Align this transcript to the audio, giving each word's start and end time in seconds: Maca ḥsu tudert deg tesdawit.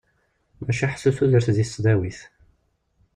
Maca 0.63 0.87
ḥsu 0.93 1.11
tudert 1.17 1.47
deg 1.57 1.67
tesdawit. 1.67 2.19